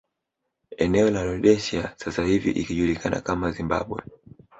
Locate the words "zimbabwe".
3.51-4.01